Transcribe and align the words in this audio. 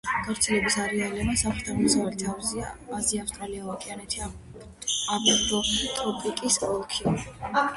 გავრცელების 0.27 0.75
არეალებია 0.83 1.35
სამხრეთ-აღმოსავლეთი 1.41 2.29
აზია, 2.31 2.71
ავსტრალია, 3.01 3.67
ოკეანეთი, 3.75 4.25
აფროტროპიკის 5.19 6.59
ოლქი. 6.73 7.17